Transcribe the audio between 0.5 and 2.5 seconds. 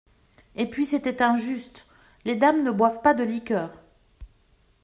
Et puis c’était injuste… les